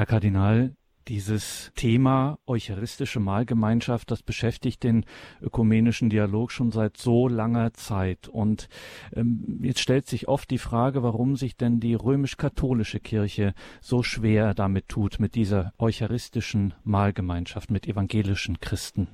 Herr 0.00 0.06
Kardinal, 0.06 0.72
dieses 1.08 1.72
Thema 1.74 2.38
eucharistische 2.46 3.20
Mahlgemeinschaft, 3.20 4.10
das 4.10 4.22
beschäftigt 4.22 4.82
den 4.82 5.04
ökumenischen 5.42 6.08
Dialog 6.08 6.52
schon 6.52 6.70
seit 6.70 6.96
so 6.96 7.28
langer 7.28 7.74
Zeit. 7.74 8.26
Und 8.26 8.70
ähm, 9.14 9.60
jetzt 9.62 9.80
stellt 9.80 10.06
sich 10.06 10.26
oft 10.26 10.50
die 10.50 10.56
Frage, 10.56 11.02
warum 11.02 11.36
sich 11.36 11.54
denn 11.54 11.80
die 11.80 11.92
römisch-katholische 11.92 12.98
Kirche 12.98 13.52
so 13.82 14.02
schwer 14.02 14.54
damit 14.54 14.88
tut, 14.88 15.20
mit 15.20 15.34
dieser 15.34 15.74
eucharistischen 15.78 16.72
Mahlgemeinschaft, 16.82 17.70
mit 17.70 17.86
evangelischen 17.86 18.58
Christen. 18.58 19.06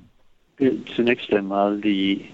Zunächst 0.95 1.33
einmal 1.33 1.81
die 1.81 2.29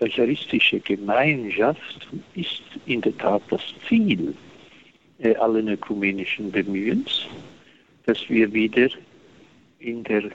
eucharistische 0.00 0.78
Gemeinschaft 0.78 2.06
ist 2.36 2.62
in 2.86 3.00
der 3.00 3.18
Tat 3.18 3.42
das 3.50 3.62
Ziel 3.88 4.36
äh, 5.18 5.34
allen 5.36 5.68
ökumenischen 5.68 6.50
Bemühens 6.50 7.28
dass 8.08 8.26
wir 8.30 8.50
wieder 8.54 8.88
in 9.80 10.02
der 10.04 10.30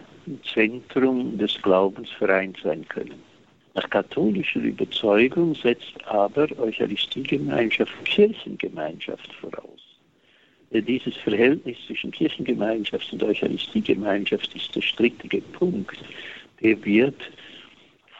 Zentrum 0.54 1.40
des 1.40 1.60
Glaubens 1.64 2.12
vereint 2.12 2.60
sein 2.64 2.88
können. 2.88 3.20
Nach 3.74 3.90
katholischer 3.90 4.60
Überzeugung 4.60 5.56
setzt 5.56 6.06
aber 6.06 6.48
Eucharistiegemeinschaft 6.60 7.94
Kirchengemeinschaft 8.06 9.34
voraus. 9.34 9.82
Dieses 10.70 11.16
Verhältnis 11.18 11.78
zwischen 11.88 12.12
Kirchengemeinschaft 12.12 13.12
und 13.12 13.24
Eucharistiegemeinschaft 13.24 14.56
ist 14.56 14.76
der 14.76 14.82
strittige 14.82 15.42
Punkt. 15.42 15.98
Der 16.62 16.84
wird 16.86 17.20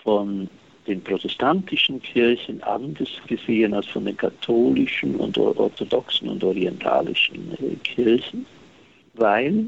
von 0.02 0.50
den 0.88 1.02
protestantischen 1.02 2.02
Kirchen 2.02 2.62
anders 2.64 3.10
gesehen 3.28 3.74
als 3.74 3.88
von 3.88 4.06
den 4.06 4.18
katholischen 4.18 5.16
und 5.16 5.38
orthodoxen 5.38 6.30
und 6.30 6.44
orientalischen 6.44 7.52
äh, 7.54 7.76
Kirchen 7.84 8.46
weil 9.14 9.66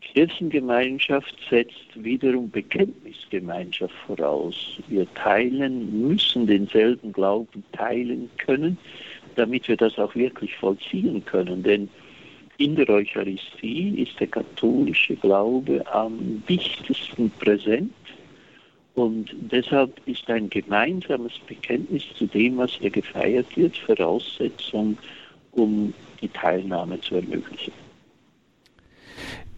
Kirchengemeinschaft 0.00 1.36
setzt 1.48 1.88
wiederum 1.94 2.50
Bekenntnisgemeinschaft 2.50 3.94
voraus. 4.06 4.78
Wir 4.88 5.06
teilen, 5.14 6.08
müssen 6.08 6.46
denselben 6.46 7.12
Glauben 7.12 7.62
teilen 7.72 8.28
können, 8.38 8.76
damit 9.36 9.68
wir 9.68 9.76
das 9.76 9.98
auch 9.98 10.14
wirklich 10.14 10.56
vollziehen 10.56 11.24
können. 11.24 11.62
Denn 11.62 11.88
in 12.58 12.74
der 12.74 12.88
Eucharistie 12.88 14.02
ist 14.02 14.18
der 14.18 14.26
katholische 14.26 15.14
Glaube 15.16 15.84
am 15.92 16.42
dichtesten 16.48 17.30
präsent 17.38 17.92
und 18.94 19.30
deshalb 19.40 20.00
ist 20.06 20.28
ein 20.28 20.50
gemeinsames 20.50 21.32
Bekenntnis 21.46 22.04
zu 22.16 22.26
dem, 22.26 22.58
was 22.58 22.72
hier 22.72 22.90
gefeiert 22.90 23.56
wird, 23.56 23.76
Voraussetzung, 23.76 24.98
um 25.52 25.94
die 26.20 26.28
Teilnahme 26.28 27.00
zu 27.00 27.16
ermöglichen. 27.16 27.72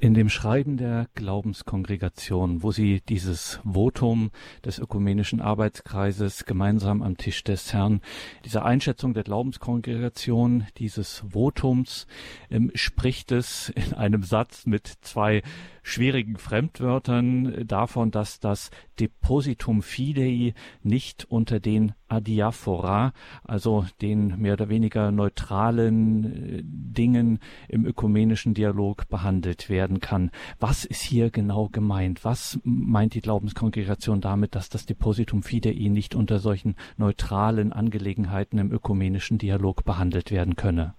In 0.02 0.14
dem 0.14 0.28
Schreiben 0.28 0.78
der 0.78 1.06
Glaubenskongregation, 1.14 2.64
wo 2.64 2.72
sie 2.72 3.02
dieses 3.08 3.60
Votum 3.62 4.32
des 4.64 4.80
ökumenischen 4.80 5.40
Arbeitskreises 5.40 6.44
gemeinsam 6.44 7.02
am 7.02 7.16
Tisch 7.16 7.44
des 7.44 7.72
Herrn, 7.72 8.00
diese 8.44 8.64
Einschätzung 8.64 9.14
der 9.14 9.22
Glaubenskongregation, 9.22 10.66
dieses 10.76 11.22
Votums, 11.32 12.08
ähm, 12.50 12.72
spricht 12.74 13.30
es 13.30 13.68
in 13.68 13.94
einem 13.94 14.24
Satz 14.24 14.66
mit 14.66 14.88
zwei 15.02 15.40
schwierigen 15.84 16.36
Fremdwörtern 16.36 17.64
davon, 17.64 18.10
dass 18.10 18.40
das 18.40 18.72
Depositum 18.98 19.82
Fidei 19.82 20.54
nicht 20.82 21.26
unter 21.26 21.60
den 21.60 21.92
Adiaphora, 22.12 23.12
also 23.44 23.86
den 24.00 24.40
mehr 24.40 24.52
oder 24.52 24.68
weniger 24.68 25.10
neutralen 25.10 26.24
äh, 26.24 26.62
Dingen 26.62 27.38
im 27.68 27.86
ökumenischen 27.86 28.54
Dialog 28.54 29.08
behandelt 29.08 29.70
werden 29.70 30.00
kann. 30.00 30.30
Was 30.60 30.84
ist 30.84 31.02
hier 31.02 31.30
genau 31.30 31.68
gemeint? 31.72 32.24
Was 32.24 32.60
meint 32.64 33.14
die 33.14 33.20
Glaubenskongregation 33.20 34.20
damit, 34.20 34.54
dass 34.54 34.68
das 34.68 34.86
Depositum 34.86 35.42
Fidei 35.42 35.72
nicht 35.72 36.14
unter 36.14 36.38
solchen 36.38 36.76
neutralen 36.96 37.72
Angelegenheiten 37.72 38.58
im 38.58 38.72
ökumenischen 38.72 39.38
Dialog 39.38 39.84
behandelt 39.84 40.30
werden 40.30 40.56
könne? 40.56 40.94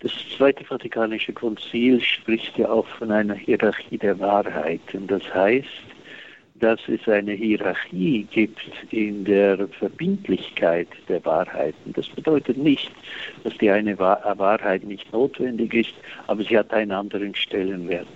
Das 0.00 0.12
Zweite 0.36 0.64
Vatikanische 0.64 1.32
Konzil 1.32 2.00
spricht 2.02 2.58
ja 2.58 2.68
auch 2.68 2.86
von 2.86 3.10
einer 3.10 3.34
Hierarchie 3.34 3.96
der 3.96 4.18
Wahrheiten. 4.20 5.06
Das 5.06 5.22
heißt, 5.32 5.93
dass 6.54 6.80
es 6.88 7.06
eine 7.08 7.32
Hierarchie 7.32 8.26
gibt 8.30 8.60
in 8.90 9.24
der 9.24 9.66
Verbindlichkeit 9.68 10.88
der 11.08 11.24
Wahrheiten. 11.24 11.92
Das 11.92 12.08
bedeutet 12.08 12.56
nicht, 12.56 12.90
dass 13.42 13.56
die 13.58 13.70
eine 13.70 13.98
Wahrheit 13.98 14.84
nicht 14.84 15.12
notwendig 15.12 15.74
ist, 15.74 15.94
aber 16.26 16.44
sie 16.44 16.56
hat 16.56 16.72
einen 16.72 16.92
anderen 16.92 17.34
Stellenwert. 17.34 18.06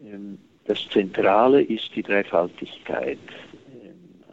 Ähm, 0.00 0.38
das 0.64 0.88
Zentrale 0.88 1.62
ist 1.62 1.94
die 1.94 2.02
Dreifaltigkeit, 2.02 3.18
ähm, 3.82 3.92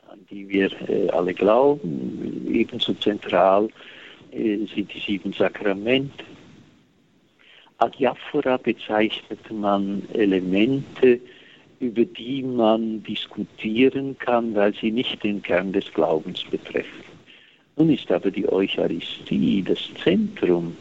an 0.09 0.19
die 0.29 0.47
wir 0.47 0.71
äh, 0.89 1.09
alle 1.09 1.33
glauben. 1.33 2.47
Ebenso 2.49 2.93
zentral 2.93 3.67
äh, 4.31 4.65
sind 4.73 4.93
die 4.93 4.99
sieben 4.99 5.33
Sakramente 5.33 6.23
Adiaphora 7.83 8.57
bezeichnet 8.57 9.51
man 9.51 10.03
Elemente, 10.13 11.19
über 11.83 12.05
die 12.05 12.41
man 12.41 13.03
diskutieren 13.03 14.17
kann, 14.17 14.55
weil 14.55 14.73
sie 14.73 14.91
nicht 14.91 15.21
den 15.23 15.41
Kern 15.41 15.73
des 15.73 15.91
Glaubens 15.93 16.43
betreffen. 16.43 17.03
Nun 17.75 17.89
ist 17.89 18.09
aber 18.11 18.31
die 18.31 18.47
Eucharistie 18.47 19.63
das 19.67 19.79
Zentrum. 20.01 20.77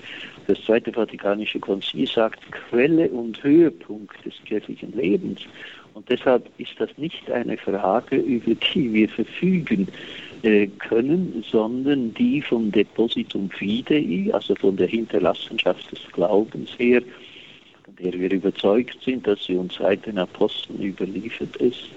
Das 0.47 0.63
Zweite 0.65 0.93
Vatikanische 0.93 1.59
Konzil 1.59 2.07
sagt 2.07 2.41
Quelle 2.53 3.09
und 3.09 3.43
Höhepunkt 3.43 4.25
des 4.25 4.35
kirchlichen 4.45 4.93
Lebens. 4.93 5.41
Und 5.95 6.09
deshalb 6.09 6.49
ist 6.59 6.75
das 6.79 6.91
nicht 6.97 7.31
eine 7.31 7.57
Frage, 7.57 8.17
über 8.17 8.55
die 8.55 8.93
wir 8.93 9.09
verfügen 9.09 9.89
äh, 10.43 10.67
können, 10.79 11.45
sondern 11.51 12.15
die 12.15 12.41
vom 12.43 12.71
Depositum 12.71 13.51
Fidei, 13.51 14.31
also 14.33 14.55
von 14.55 14.77
der 14.77 14.89
Hinterlassenschaft 14.89 15.91
des 15.91 16.01
Glaubens 16.13 16.71
her, 16.79 17.03
der 17.99 18.13
wir 18.13 18.31
überzeugt 18.31 18.99
sind, 19.05 19.27
dass 19.27 19.45
sie 19.45 19.57
uns 19.57 19.75
seit 19.75 20.07
den 20.07 20.19
Aposteln 20.19 20.83
überliefert 20.83 21.57
ist, 21.57 21.89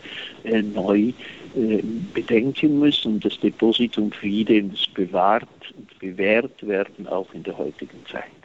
äh, 0.44 0.61
neu 0.61 1.11
äh, 1.56 1.83
bedenken 2.13 2.79
müssen. 2.79 3.19
Das 3.19 3.39
Depositum 3.39 4.11
muss 4.11 4.88
bewahrt 4.88 5.47
und 5.78 6.00
bewährt 6.00 6.66
werden, 6.66 7.07
auch 7.07 7.33
in 7.33 7.44
der 7.44 7.57
heutigen 7.57 8.06
Zeit 8.11 8.44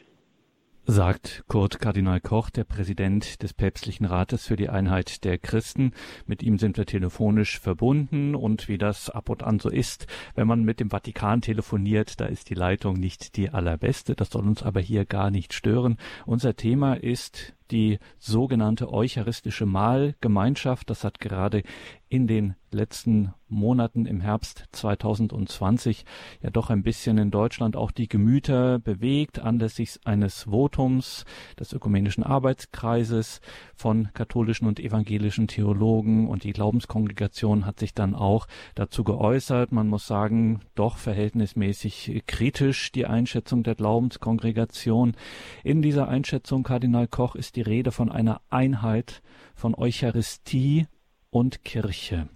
sagt 0.91 1.45
Kurt 1.47 1.79
Kardinal 1.79 2.21
Koch, 2.21 2.51
der 2.51 2.65
Präsident 2.65 3.45
des 3.45 3.55
Päpstlichen 3.55 4.07
Rates 4.07 4.47
für 4.47 4.57
die 4.57 4.69
Einheit 4.69 5.23
der 5.23 5.39
Christen. 5.39 5.93
Mit 6.27 6.43
ihm 6.43 6.59
sind 6.59 6.79
wir 6.79 6.87
telefonisch 6.87 7.61
verbunden 7.61 8.35
und 8.35 8.67
wie 8.67 8.77
das 8.77 9.09
ab 9.09 9.29
und 9.29 9.45
an 9.45 9.61
so 9.61 9.71
ist, 9.71 10.09
wenn 10.35 10.49
man 10.49 10.65
mit 10.65 10.81
dem 10.81 10.91
Vatikan 10.91 11.43
telefoniert, 11.43 12.21
da 12.21 12.27
ist 12.27 12.51
die 12.51 12.55
Leitung 12.55 12.95
nicht 12.99 13.37
die 13.37 13.51
allerbeste. 13.51 14.17
Das 14.17 14.31
soll 14.31 14.49
uns 14.49 14.65
aber 14.65 14.81
hier 14.81 15.05
gar 15.05 15.31
nicht 15.31 15.53
stören. 15.53 15.97
Unser 16.27 16.57
Thema 16.57 16.95
ist 16.95 17.55
die 17.71 17.99
sogenannte 18.19 18.93
eucharistische 18.93 19.67
Mahlgemeinschaft. 19.67 20.91
Das 20.91 21.05
hat 21.05 21.21
gerade 21.21 21.63
in 22.09 22.27
den 22.27 22.57
letzten 22.73 23.33
Monaten 23.49 24.07
im 24.07 24.21
Herbst 24.21 24.65
2020 24.73 26.05
ja 26.41 26.51
doch 26.51 26.71
ein 26.71 26.83
bisschen 26.83 27.19
in 27.19 27.31
Deutschland 27.31 27.77
auch 27.77 27.91
die 27.91 28.09
Gemüter 28.09 28.79
bewegt, 28.79 29.39
anlässlich 29.39 29.99
eines 30.05 30.45
Votums 30.45 31.25
des 31.59 31.73
Ökumenischen 31.73 32.23
Arbeitskreises 32.23 33.41
von 33.75 34.09
katholischen 34.13 34.67
und 34.67 34.81
evangelischen 34.81 35.49
Theologen 35.49 36.29
und 36.29 36.45
die 36.45 36.53
Glaubenskongregation 36.53 37.67
hat 37.67 37.79
sich 37.79 37.95
dann 37.95 38.15
auch 38.15 38.47
dazu 38.75 39.05
geäußert. 39.05 39.73
Man 39.73 39.89
muss 39.89 40.07
sagen, 40.07 40.61
doch 40.75 40.97
verhältnismäßig 40.97 42.23
kritisch 42.27 42.93
die 42.93 43.07
Einschätzung 43.07 43.63
der 43.63 43.75
Glaubenskongregation. 43.75 45.17
In 45.65 45.83
dieser 45.83 46.09
Einschätzung, 46.09 46.63
Kardinal 46.63 47.09
Koch, 47.09 47.35
ist 47.35 47.57
die 47.61 47.71
Rede 47.71 47.93
von 47.93 48.11
einer 48.11 48.41
Einheit 48.49 49.21
von 49.55 49.75
Eucharistie 49.75 50.87
und 51.29 51.63
Kirche. 51.63 52.27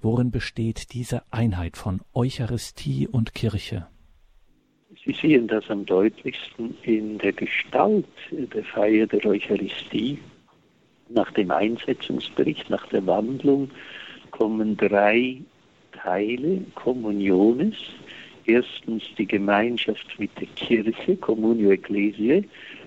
Worin 0.00 0.32
besteht 0.32 0.92
diese 0.92 1.22
Einheit 1.30 1.76
von 1.76 2.00
Eucharistie 2.12 3.06
und 3.06 3.32
Kirche? 3.32 3.86
Sie 5.04 5.12
sehen 5.12 5.46
das 5.46 5.70
am 5.70 5.86
deutlichsten 5.86 6.74
in 6.82 7.18
der 7.18 7.32
Gestalt 7.32 8.08
der 8.32 8.64
Feier 8.64 9.06
der 9.06 9.24
Eucharistie. 9.24 10.18
Nach 11.08 11.30
dem 11.30 11.52
Einsetzungsbericht, 11.52 12.68
nach 12.68 12.88
der 12.88 13.06
Wandlung 13.06 13.70
kommen 14.32 14.76
drei 14.76 15.42
Teile 15.92 16.64
Kommuniones. 16.74 17.76
Erstens 18.46 19.04
die 19.16 19.26
Gemeinschaft 19.26 20.18
mit 20.18 20.32
der 20.40 20.48
Kirche, 20.56 21.16
Communio 21.18 21.70
Ecclesiae, 21.70 22.42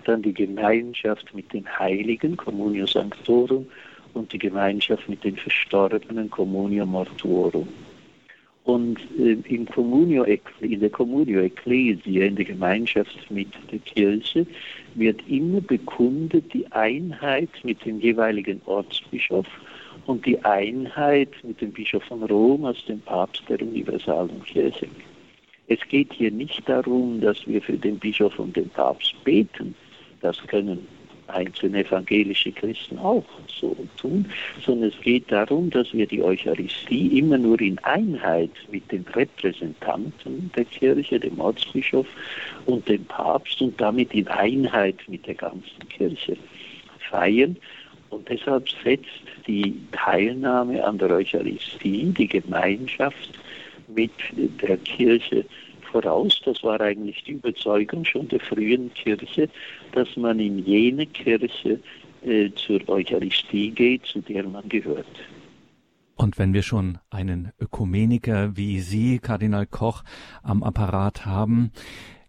dann 0.08 0.22
die 0.22 0.34
Gemeinschaft 0.34 1.34
mit 1.34 1.52
den 1.54 1.68
Heiligen, 1.78 2.38
Communio 2.38 2.88
Sanctorum, 2.88 3.68
und 4.14 4.32
die 4.32 4.40
Gemeinschaft 4.40 5.08
mit 5.10 5.24
den 5.24 5.36
Verstorbenen, 5.36 6.30
Communio 6.30 6.86
Mortuorum. 6.86 7.68
Und 8.64 8.98
äh, 9.20 9.38
in, 9.48 9.66
Communio, 9.68 10.24
in 10.24 10.80
der 10.80 10.90
Communio 10.90 11.42
Ecclesia, 11.42 12.26
in 12.26 12.36
der 12.36 12.46
Gemeinschaft 12.46 13.30
mit 13.30 13.50
der 13.72 13.80
Kirche, 13.80 14.48
wird 14.96 15.22
immer 15.28 15.62
bekundet 15.62 16.52
die 16.54 16.66
Einheit 16.72 17.50
mit 17.64 17.86
dem 17.86 18.00
jeweiligen 18.00 18.62
Ortsbischof 18.66 19.46
und 20.08 20.26
die 20.26 20.44
Einheit 20.44 21.30
mit 21.44 21.62
dem 21.62 21.72
Bischof 21.72 22.04
von 22.06 22.24
Rom 22.24 22.66
als 22.66 22.84
dem 22.86 23.02
Papst 23.02 23.44
der 23.50 23.62
universalen 23.62 24.44
Kirche. 24.44 24.88
Es 25.68 25.80
geht 25.88 26.14
hier 26.14 26.32
nicht 26.32 26.68
darum, 26.68 27.22
dass 27.22 27.46
wir 27.48 27.62
für 27.62 27.78
den 27.78 28.00
Bischof 28.00 28.38
und 28.40 28.56
den 28.56 28.70
Papst 28.70 29.16
beten. 29.24 29.76
Das 30.22 30.38
können 30.48 30.88
einzelne 31.28 31.84
evangelische 31.84 32.52
Christen 32.52 32.98
auch 33.00 33.26
so 33.48 33.76
tun, 33.98 34.26
sondern 34.64 34.90
es 34.90 35.02
geht 35.02 35.32
darum, 35.32 35.70
dass 35.70 35.92
wir 35.94 36.06
die 36.06 36.22
Eucharistie 36.22 37.18
immer 37.20 37.38
nur 37.38 37.60
in 37.62 37.80
Einheit 37.80 38.52
mit 38.72 38.92
den 38.92 39.06
Repräsentanten 39.14 40.52
der 40.56 40.66
Kirche, 40.66 41.20
dem 41.20 41.40
Ortsbischof 41.40 42.08
und 42.66 42.88
dem 42.88 43.06
Papst 43.06 43.62
und 43.62 43.80
damit 43.80 44.14
in 44.14 44.28
Einheit 44.28 44.98
mit 45.08 45.26
der 45.26 45.36
ganzen 45.36 45.90
Kirche 45.90 46.38
feiern. 47.10 47.58
Und 48.10 48.30
deshalb 48.30 48.70
setzt 48.84 49.10
die 49.48 49.76
Teilnahme 49.92 50.84
an 50.84 50.98
der 50.98 51.10
Eucharistie, 51.10 52.14
die 52.18 52.28
Gemeinschaft 52.28 53.32
mit 53.88 54.12
der 54.62 54.78
Kirche 54.78 55.46
voraus. 55.96 56.42
Das 56.44 56.62
war 56.64 56.82
eigentlich 56.82 57.24
die 57.24 57.34
Überzeugung 57.34 58.04
schon 58.04 58.28
der 58.28 58.42
frühen 58.42 58.94
Kirche, 58.94 59.50
dass 59.94 60.18
man 60.18 60.40
in 60.40 60.60
jene 60.60 61.06
Kirche 61.06 61.80
äh, 62.24 62.50
zur 62.56 62.88
Eucharistie 62.90 63.72
geht, 63.72 64.06
zu 64.06 64.20
der 64.20 64.44
man 64.44 64.68
gehört. 64.68 65.16
Und 66.16 66.38
wenn 66.38 66.54
wir 66.54 66.64
schon 66.64 66.98
einen 67.10 67.52
Ökumeniker 67.60 68.58
wie 68.58 68.80
Sie, 68.80 69.20
Kardinal 69.20 69.66
Koch, 69.66 70.04
am 70.44 70.64
Apparat 70.64 71.26
haben, 71.26 71.72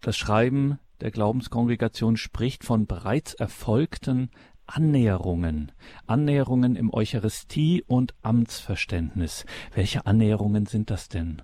das 0.01 0.17
Schreiben 0.17 0.79
der 1.01 1.11
Glaubenskongregation 1.11 2.17
spricht 2.17 2.63
von 2.63 2.85
bereits 2.85 3.33
erfolgten 3.33 4.29
Annäherungen, 4.65 5.71
Annäherungen 6.05 6.75
im 6.75 6.93
Eucharistie- 6.93 7.83
und 7.87 8.13
Amtsverständnis. 8.21 9.45
Welche 9.73 10.05
Annäherungen 10.05 10.65
sind 10.65 10.89
das 10.89 11.07
denn? 11.07 11.41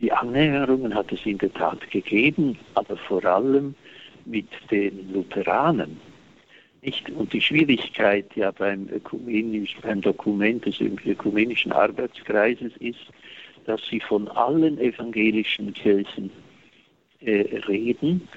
Die 0.00 0.12
Annäherungen 0.12 0.94
hat 0.94 1.12
es 1.12 1.24
in 1.24 1.38
der 1.38 1.52
Tat 1.52 1.90
gegeben, 1.90 2.58
aber 2.74 2.96
vor 2.96 3.24
allem 3.24 3.74
mit 4.24 4.48
den 4.70 5.12
Lutheranen. 5.12 6.00
Nicht? 6.82 7.08
Und 7.10 7.32
die 7.32 7.40
Schwierigkeit 7.40 8.26
ja 8.34 8.50
beim, 8.50 8.88
ökumenisch, 8.88 9.76
beim 9.82 10.00
Dokument 10.00 10.66
des 10.66 10.80
ökumenischen 10.80 11.72
Arbeitskreises 11.72 12.72
ist, 12.78 13.06
dass 13.64 13.80
sie 13.88 14.00
von 14.00 14.28
allen 14.28 14.78
evangelischen 14.78 15.72
Kirchen 15.72 16.30
äh, 17.20 17.58
reden. 17.66 18.28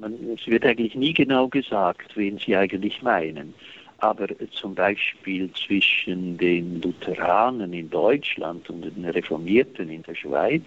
Man, 0.00 0.14
es 0.34 0.46
wird 0.46 0.64
eigentlich 0.64 0.94
nie 0.94 1.14
genau 1.14 1.48
gesagt, 1.48 2.14
wen 2.16 2.36
sie 2.38 2.56
eigentlich 2.56 3.00
meinen 3.00 3.54
aber 4.02 4.26
zum 4.50 4.74
Beispiel 4.74 5.48
zwischen 5.52 6.36
den 6.36 6.82
Lutheranen 6.82 7.72
in 7.72 7.88
Deutschland 7.88 8.68
und 8.68 8.82
den 8.82 9.04
Reformierten 9.04 9.88
in 9.88 10.02
der 10.02 10.16
Schweiz 10.16 10.64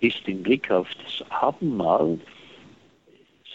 ist 0.00 0.20
im 0.28 0.42
Blick 0.42 0.70
auf 0.70 0.86
das 1.02 1.24
Abendmahl 1.30 2.18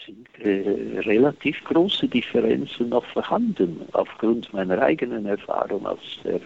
sind 0.04 0.26
äh, 0.44 0.98
relativ 1.08 1.62
große 1.62 2.08
Differenzen 2.08 2.88
noch 2.88 3.04
vorhanden 3.04 3.82
aufgrund 3.92 4.52
meiner 4.52 4.82
eigenen 4.82 5.26
Erfahrung 5.26 5.86
aus 5.86 6.18
der 6.24 6.40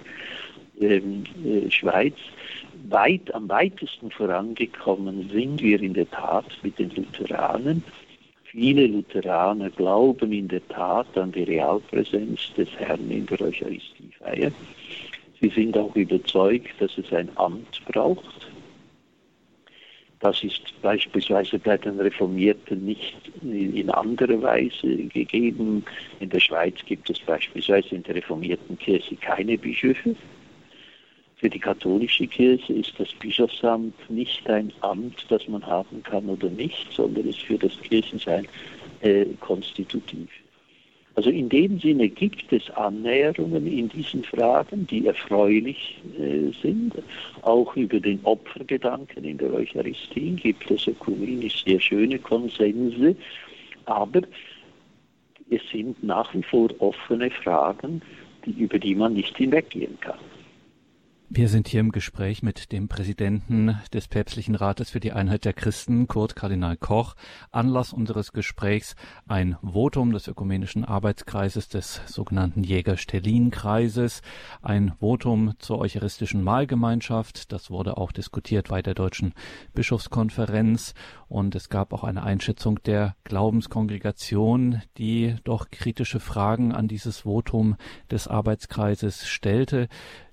ähm, 0.79 1.25
äh, 1.45 1.71
Schweiz. 1.71 2.15
Weit 2.91 3.35
am 3.35 3.49
weitesten 3.49 4.11
vorangekommen 4.11 5.31
sind 5.31 5.63
wir 5.63 5.81
in 5.81 5.95
der 5.95 6.09
Tat 6.11 6.47
mit 6.63 6.79
den 6.79 6.91
Lutheranen 6.91 7.83
Viele 8.59 8.89
Lutheraner 8.89 9.71
glauben 9.71 10.33
in 10.33 10.49
der 10.49 10.67
Tat 10.67 11.17
an 11.17 11.31
die 11.31 11.45
Realpräsenz 11.45 12.53
des 12.57 12.69
Herrn 12.77 13.09
in 13.09 13.25
der 13.25 13.41
Eucharistiefeier. 13.41 14.51
Sie 15.41 15.49
sind 15.51 15.79
auch 15.79 15.95
überzeugt, 15.95 16.71
dass 16.81 16.99
es 16.99 17.13
ein 17.13 17.31
Amt 17.37 17.81
braucht. 17.87 18.51
Das 20.19 20.43
ist 20.43 20.61
beispielsweise 20.83 21.61
bei 21.61 21.77
den 21.77 22.01
Reformierten 22.01 22.85
nicht 22.85 23.31
in 23.43 23.91
anderer 23.91 24.43
Weise 24.43 25.05
gegeben. 25.05 25.85
In 26.19 26.31
der 26.31 26.41
Schweiz 26.41 26.75
gibt 26.85 27.09
es 27.11 27.21
beispielsweise 27.21 27.95
in 27.95 28.03
der 28.03 28.17
reformierten 28.17 28.77
Kirche 28.77 29.15
keine 29.15 29.57
Bischöfe. 29.57 30.17
Für 31.39 31.49
die 31.49 31.61
katholische 31.61 32.27
Kirche 32.27 32.73
ist 32.73 32.95
das 32.99 33.13
Bischofsamt 33.15 33.95
nicht 34.11 34.49
ein 34.51 34.73
Amt, 34.81 35.25
das 35.29 35.47
man 35.47 35.65
haben 35.65 36.03
kann 36.03 36.29
oder 36.29 36.51
nicht, 36.51 36.93
sondern 36.93 37.29
ist 37.29 37.41
für 37.43 37.57
das 37.57 37.81
Kirchensein 37.81 38.49
äh, 39.03 39.25
konstitutiv. 39.39 40.29
Also 41.15 41.31
in 41.31 41.49
dem 41.49 41.79
Sinne 41.79 42.09
gibt 42.09 42.53
es 42.53 42.69
Annäherungen 42.71 43.67
in 43.67 43.89
diesen 43.89 44.25
Fragen, 44.25 44.87
die 44.87 45.07
erfreulich 45.07 46.01
äh, 46.17 46.53
sind. 46.61 46.95
Auch 47.43 47.75
über 47.77 48.01
den 48.01 48.21
Opfergedanken 48.25 49.25
in 49.25 49.39
der 49.39 49.53
Eucharistie 49.53 50.33
gibt 50.33 50.69
es 50.71 50.87
ökumenisch 50.89 51.65
sehr 51.65 51.81
schöne 51.81 52.19
Konsense, 52.19 53.17
aber 53.85 54.23
es 55.51 55.63
sind 55.73 56.03
nach 56.03 56.35
wie 56.35 56.43
vor 56.43 56.69
offene 56.81 57.31
Fragen, 57.31 58.03
die, 58.45 58.53
über 58.53 58.79
die 58.79 58.95
man 58.95 59.15
nicht 59.15 59.37
hinweggehen 59.37 59.99
kann. 60.01 60.19
Wir 61.31 61.51
sind 61.51 61.69
hier 61.69 61.81
im 61.81 61.93
Gespräch 61.93 62.43
mit 62.43 62.73
dem 62.73 62.89
Präsidenten 62.89 63.79
des 63.93 64.09
Päpstlichen 64.09 64.55
Rates 64.55 64.89
für 64.89 64.99
die 64.99 65.13
Einheit 65.13 65.45
der 65.45 65.53
Christen, 65.53 66.09
Kurt 66.09 66.35
Kardinal 66.35 66.79
Koch. 66.79 67.17
Anlass 67.51 67.93
unseres 67.93 68.33
Gesprächs 68.33 68.97
ein 69.27 69.59
Votum 69.63 70.13
des 70.13 70.27
Ökumenischen 70.27 70.87
Arbeitskreises 70.87 71.69
des 71.69 72.01
sogenannten 72.07 72.65
Jäger-Stellin-Kreises, 72.65 74.23
ein 74.63 74.95
Votum 75.01 75.53
zur 75.59 75.81
Eucharistischen 75.81 76.43
Mahlgemeinschaft. 76.43 77.53
Das 77.53 77.71
wurde 77.71 77.99
auch 77.99 78.11
diskutiert 78.11 78.69
bei 78.69 78.81
der 78.81 78.95
Deutschen 78.95 79.35
Bischofskonferenz 79.75 80.95
und 81.29 81.55
es 81.55 81.69
gab 81.69 81.93
auch 81.93 82.05
eine 82.05 82.23
Einschätzung 82.23 82.83
der 82.85 83.15
Glaubenskongregation, 83.25 84.83
die 84.97 85.37
doch 85.45 85.71
kritische 85.71 86.21
Fragen 86.21 86.73
an 86.73 86.89
dieses 86.89 87.21
Votum 87.21 87.77
des 88.11 88.29
Arbeitskreises 88.29 89.29
stellte. 89.29 89.89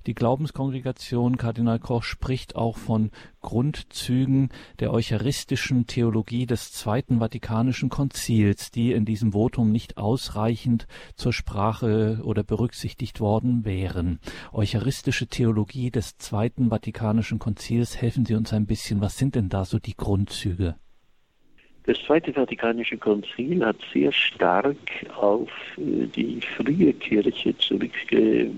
Die 0.07 0.13
Glaubenskongregation 0.13 1.37
Kardinal 1.37 1.79
Koch 1.79 2.03
spricht 2.03 2.55
auch 2.55 2.77
von 2.77 3.09
Grundzügen 3.41 4.49
der 4.79 4.93
eucharistischen 4.93 5.87
Theologie 5.87 6.45
des 6.45 6.71
Zweiten 6.71 7.19
Vatikanischen 7.19 7.89
Konzils, 7.89 8.69
die 8.69 8.91
in 8.91 9.05
diesem 9.05 9.33
Votum 9.33 9.71
nicht 9.71 9.97
ausreichend 9.97 10.87
zur 11.15 11.33
Sprache 11.33 12.21
oder 12.23 12.43
berücksichtigt 12.43 13.19
worden 13.19 13.65
wären. 13.65 14.19
Eucharistische 14.53 15.27
Theologie 15.27 15.89
des 15.89 16.17
Zweiten 16.17 16.69
Vatikanischen 16.69 17.39
Konzils, 17.39 17.99
helfen 17.99 18.25
Sie 18.25 18.35
uns 18.35 18.53
ein 18.53 18.67
bisschen, 18.67 19.01
was 19.01 19.17
sind 19.17 19.33
denn 19.33 19.49
da 19.49 19.65
so 19.65 19.79
die 19.79 19.95
Grundzüge? 19.95 20.75
Das 21.87 21.99
Zweite 22.03 22.33
Vatikanische 22.33 22.97
Konzil 22.97 23.63
hat 23.63 23.77
sehr 23.93 24.11
stark 24.11 24.75
auf 25.15 25.49
äh, 25.77 26.07
die 26.07 26.41
frühe 26.57 26.91
Kirche 26.93 27.55
zurückgewiesen, 27.59 28.57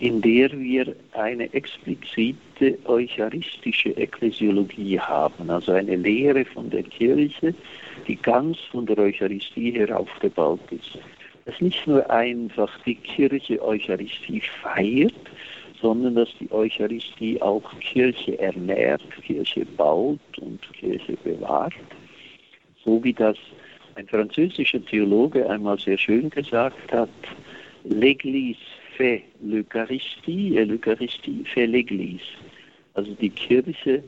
in 0.00 0.20
der 0.20 0.50
wir 0.50 0.96
eine 1.12 1.52
explizite 1.54 2.76
eucharistische 2.86 3.90
Ekklesiologie 3.96 4.98
haben, 4.98 5.48
also 5.48 5.70
eine 5.72 5.94
Lehre 5.94 6.44
von 6.44 6.68
der 6.70 6.82
Kirche, 6.82 7.54
die 8.08 8.16
ganz 8.16 8.58
von 8.72 8.84
der 8.86 8.98
Eucharistie 8.98 9.70
her 9.70 9.96
aufgebaut 9.96 10.60
ist. 10.72 10.98
Dass 11.44 11.60
nicht 11.60 11.86
nur 11.86 12.10
einfach 12.10 12.70
die 12.84 12.96
Kirche 12.96 13.62
Eucharistie 13.62 14.42
feiert, 14.60 15.14
sondern 15.80 16.14
dass 16.14 16.28
die 16.38 16.50
Eucharistie 16.52 17.40
auch 17.40 17.62
Kirche 17.80 18.38
ernährt, 18.38 19.02
Kirche 19.22 19.64
baut 19.76 20.20
und 20.40 20.60
Kirche 20.72 21.16
bewahrt. 21.24 21.74
So 22.84 23.02
wie 23.02 23.12
das 23.12 23.36
ein 23.94 24.06
französischer 24.06 24.84
Theologe 24.84 25.48
einmal 25.48 25.78
sehr 25.78 25.98
schön 25.98 26.30
gesagt 26.30 26.92
hat, 26.92 27.08
l'Église 27.84 28.56
fait 28.96 29.22
l'Eucharistie 29.42 30.56
et 30.56 30.66
l'Eucharistie 30.66 31.44
fait 31.44 31.66
l'Église. 31.66 32.20
Also 32.94 33.14
die 33.14 33.30
Kirche 33.30 34.02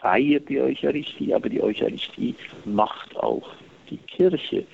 feiert 0.00 0.48
die 0.48 0.60
Eucharistie, 0.60 1.34
aber 1.34 1.48
die 1.48 1.62
Eucharistie 1.62 2.34
macht 2.64 3.16
auch 3.16 3.50
die 3.90 3.98
Kirche 3.98 4.64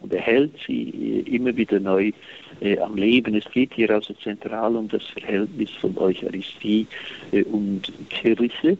und 0.00 0.12
erhält 0.12 0.52
sie 0.66 1.20
immer 1.26 1.56
wieder 1.56 1.78
neu 1.80 2.12
äh, 2.60 2.78
am 2.78 2.96
Leben. 2.96 3.34
Es 3.34 3.50
geht 3.52 3.74
hier 3.74 3.90
also 3.90 4.14
zentral 4.14 4.76
um 4.76 4.88
das 4.88 5.04
Verhältnis 5.08 5.70
von 5.80 5.96
Eucharistie 5.98 6.86
äh, 7.32 7.42
und 7.44 7.92
Kirche, 8.10 8.76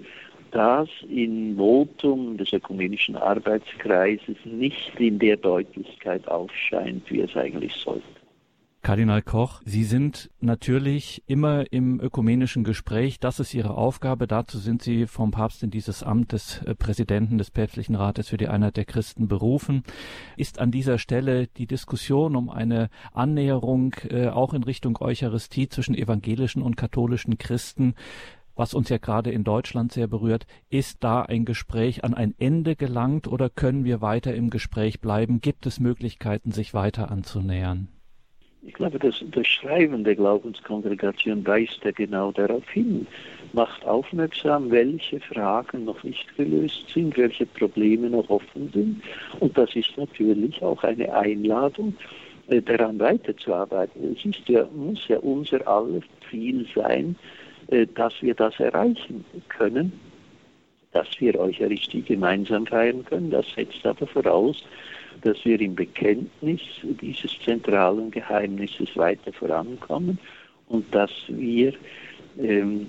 das 0.50 0.88
in 1.08 1.56
Votum 1.56 2.36
des 2.36 2.52
ökumenischen 2.52 3.16
Arbeitskreises 3.16 4.36
nicht 4.44 4.98
in 4.98 5.18
der 5.18 5.36
Deutlichkeit 5.36 6.26
aufscheint, 6.28 7.08
wie 7.10 7.20
es 7.20 7.36
eigentlich 7.36 7.74
sollte. 7.74 8.19
Kardinal 8.82 9.20
Koch, 9.20 9.60
Sie 9.66 9.84
sind 9.84 10.30
natürlich 10.40 11.22
immer 11.26 11.70
im 11.70 12.00
ökumenischen 12.00 12.64
Gespräch. 12.64 13.20
Das 13.20 13.38
ist 13.38 13.52
Ihre 13.52 13.76
Aufgabe. 13.76 14.26
Dazu 14.26 14.58
sind 14.58 14.82
Sie 14.82 15.06
vom 15.06 15.32
Papst 15.32 15.62
in 15.62 15.70
dieses 15.70 16.02
Amt 16.02 16.32
des 16.32 16.62
äh, 16.62 16.74
Präsidenten 16.74 17.36
des 17.36 17.50
Päpstlichen 17.50 17.94
Rates 17.94 18.28
für 18.28 18.38
die 18.38 18.48
Einheit 18.48 18.78
der 18.78 18.86
Christen 18.86 19.28
berufen. 19.28 19.82
Ist 20.38 20.58
an 20.58 20.70
dieser 20.70 20.96
Stelle 20.96 21.46
die 21.46 21.66
Diskussion 21.66 22.34
um 22.36 22.48
eine 22.48 22.88
Annäherung 23.12 23.94
äh, 24.08 24.28
auch 24.28 24.54
in 24.54 24.62
Richtung 24.64 24.96
Eucharistie 24.98 25.68
zwischen 25.68 25.94
evangelischen 25.94 26.62
und 26.62 26.76
katholischen 26.76 27.36
Christen 27.36 27.94
was 28.56 28.74
uns 28.74 28.90
ja 28.90 28.98
gerade 28.98 29.30
in 29.30 29.42
Deutschland 29.42 29.90
sehr 29.90 30.06
berührt, 30.06 30.46
ist 30.68 31.02
da 31.02 31.22
ein 31.22 31.46
Gespräch 31.46 32.04
an 32.04 32.12
ein 32.12 32.34
Ende 32.36 32.76
gelangt 32.76 33.26
oder 33.26 33.48
können 33.48 33.84
wir 33.84 34.02
weiter 34.02 34.34
im 34.34 34.50
Gespräch 34.50 35.00
bleiben? 35.00 35.40
Gibt 35.40 35.64
es 35.64 35.80
Möglichkeiten, 35.80 36.52
sich 36.52 36.74
weiter 36.74 37.10
anzunähern? 37.10 37.88
Ich 38.62 38.74
glaube, 38.74 38.98
das, 38.98 39.24
das 39.30 39.46
Schreiben 39.46 40.04
der 40.04 40.16
Glaubenskongregation 40.16 41.46
weist 41.46 41.80
ja 41.82 41.92
genau 41.92 42.30
darauf 42.30 42.68
hin, 42.68 43.06
macht 43.54 43.84
aufmerksam, 43.86 44.70
welche 44.70 45.18
Fragen 45.20 45.86
noch 45.86 46.02
nicht 46.04 46.36
gelöst 46.36 46.84
sind, 46.92 47.16
welche 47.16 47.46
Probleme 47.46 48.10
noch 48.10 48.28
offen 48.28 48.70
sind. 48.72 49.02
Und 49.40 49.56
das 49.56 49.74
ist 49.74 49.96
natürlich 49.96 50.60
auch 50.62 50.82
eine 50.84 51.12
Einladung, 51.14 51.96
äh, 52.50 52.60
daran 52.60 52.98
weiterzuarbeiten. 52.98 54.16
Es 54.16 54.24
ist 54.24 54.48
ja, 54.48 54.66
muss 54.74 55.06
ja 55.06 55.18
unser 55.18 55.66
aller 55.68 56.00
Ziel 56.28 56.66
sein, 56.74 57.14
äh, 57.68 57.86
dass 57.94 58.12
wir 58.22 58.34
das 58.34 58.58
erreichen 58.58 59.24
können, 59.48 59.92
dass 60.92 61.08
wir 61.20 61.38
Eucharistie 61.38 62.02
gemeinsam 62.02 62.66
feiern 62.66 63.04
können. 63.04 63.30
Das 63.30 63.46
setzt 63.54 63.86
aber 63.86 64.06
voraus, 64.06 64.64
dass 65.22 65.44
wir 65.44 65.60
im 65.60 65.74
Bekenntnis 65.74 66.60
dieses 66.82 67.38
zentralen 67.40 68.10
Geheimnisses 68.10 68.96
weiter 68.96 69.32
vorankommen 69.32 70.18
und 70.68 70.94
dass 70.94 71.10
wir 71.28 71.74
ähm, 72.38 72.88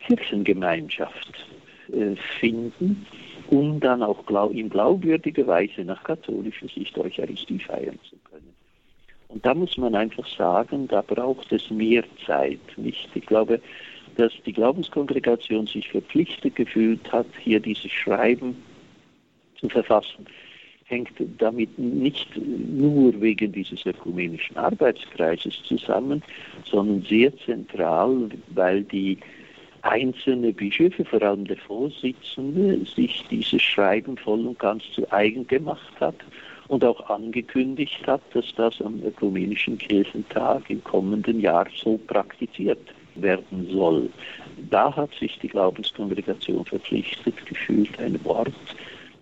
Kirchengemeinschaft 0.00 1.46
äh, 1.92 2.14
finden, 2.38 3.06
um 3.48 3.80
dann 3.80 4.02
auch 4.02 4.24
glaub, 4.26 4.52
in 4.52 4.68
glaubwürdiger 4.68 5.46
Weise 5.46 5.84
nach 5.84 6.02
katholischer 6.04 6.68
Sicht 6.68 6.96
Eucharistie 6.98 7.58
feiern 7.58 7.98
zu 8.08 8.16
können. 8.30 8.54
Und 9.28 9.44
da 9.44 9.54
muss 9.54 9.76
man 9.76 9.94
einfach 9.94 10.28
sagen, 10.28 10.86
da 10.88 11.02
braucht 11.02 11.50
es 11.52 11.70
mehr 11.70 12.04
Zeit. 12.24 12.60
Nicht? 12.76 13.08
Ich 13.14 13.26
glaube, 13.26 13.60
dass 14.16 14.32
die 14.46 14.52
Glaubenskongregation 14.52 15.66
sich 15.66 15.88
verpflichtet 15.88 16.54
gefühlt 16.54 17.10
hat, 17.10 17.26
hier 17.40 17.58
dieses 17.58 17.90
Schreiben 17.90 18.56
zu 19.58 19.68
verfassen 19.68 20.26
hängt 20.94 21.12
damit 21.38 21.76
nicht 21.78 22.28
nur 22.36 23.20
wegen 23.20 23.50
dieses 23.52 23.84
ökumenischen 23.84 24.56
Arbeitskreises 24.56 25.60
zusammen, 25.64 26.22
sondern 26.64 27.02
sehr 27.02 27.36
zentral, 27.38 28.28
weil 28.54 28.82
die 28.84 29.18
einzelnen 29.82 30.54
Bischöfe, 30.54 31.04
vor 31.04 31.20
allem 31.22 31.44
der 31.46 31.56
Vorsitzende, 31.56 32.78
sich 32.86 33.24
dieses 33.30 33.60
Schreiben 33.60 34.16
voll 34.16 34.46
und 34.46 34.58
ganz 34.58 34.84
zu 34.92 35.10
eigen 35.12 35.46
gemacht 35.46 35.92
hat 36.00 36.16
und 36.68 36.84
auch 36.84 37.10
angekündigt 37.10 38.06
hat, 38.06 38.22
dass 38.32 38.46
das 38.56 38.80
am 38.80 39.02
ökumenischen 39.04 39.76
Kirchentag 39.76 40.62
im 40.70 40.82
kommenden 40.84 41.40
Jahr 41.40 41.66
so 41.76 41.98
praktiziert 42.06 42.80
werden 43.16 43.68
soll. 43.70 44.08
Da 44.70 44.94
hat 44.94 45.10
sich 45.20 45.38
die 45.40 45.48
Glaubenskongregation 45.48 46.64
verpflichtet 46.64 47.34
gefühlt, 47.46 47.98
ein 47.98 48.18
Wort 48.24 48.54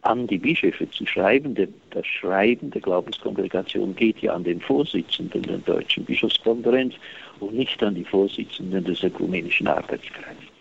an 0.02 0.26
die 0.26 0.38
Bischöfe 0.38 0.88
zu 0.90 1.06
schreiben. 1.06 1.56
Das 1.90 2.06
Schreiben 2.06 2.71
der 2.71 2.80
Glaubenskongregation 2.80 3.94
geht 3.97 4.18
ja 4.18 4.35
an 4.35 4.44
den 4.44 4.61
Vorsitzenden 4.61 5.42
der 5.42 5.59
Deutschen 5.59 6.04
Bischofskonferenz 6.04 6.94
und 7.40 7.54
nicht 7.54 7.82
an 7.82 7.94
die 7.94 8.04
Vorsitzenden 8.04 8.85
des 8.85 9.02
Ökumenischen 9.02 9.68
Arbeitskreises. 9.68 10.51